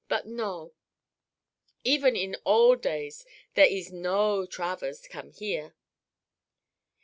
But 0.09 0.25
no. 0.25 0.73
Even 1.83 2.15
in 2.15 2.35
old 2.43 2.81
days 2.81 3.23
there 3.53 3.67
ees 3.69 3.91
no 3.91 4.47
Travers 4.47 5.05
come 5.07 5.29
here." 5.29 5.75